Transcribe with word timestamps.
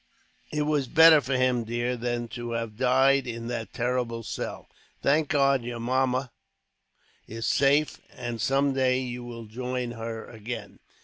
"It 0.51 0.63
was 0.63 0.87
better 0.87 1.21
for 1.21 1.37
him, 1.37 1.63
dear, 1.63 1.95
than 1.95 2.27
to 2.29 2.53
have 2.53 2.75
died 2.75 3.27
in 3.27 3.45
that 3.49 3.71
terrible 3.71 4.23
cell. 4.23 4.67
Thank 5.03 5.27
God 5.27 5.61
your 5.63 5.79
mamma 5.79 6.31
is 7.27 7.45
safe, 7.45 8.01
and 8.09 8.41
some 8.41 8.73
day 8.73 8.97
you 8.99 9.23
will 9.23 9.45
join 9.45 9.91
her 9.91 10.25
again. 10.27 10.79